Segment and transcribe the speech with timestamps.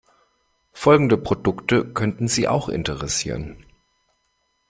[0.73, 3.63] Folgende Produkte könnten Sie auch interessieren.